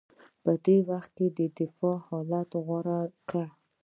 په 0.43 0.51
دې 0.65 0.77
وخت 0.89 1.11
کې 1.17 1.25
دفاعي 1.59 1.99
حالت 2.05 2.49
غوره 2.65 2.99
کړ 3.29 3.47